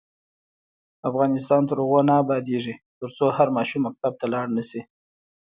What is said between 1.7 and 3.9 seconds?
هغو نه ابادیږي، ترڅو هر ماشوم